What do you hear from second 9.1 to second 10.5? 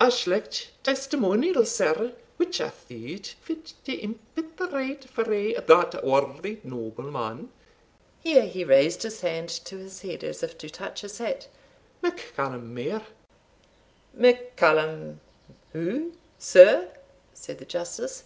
hand to his head, as